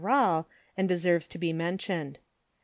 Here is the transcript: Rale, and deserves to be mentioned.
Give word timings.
Rale, 0.03 0.47
and 0.75 0.89
deserves 0.89 1.27
to 1.27 1.37
be 1.37 1.53
mentioned. 1.53 2.17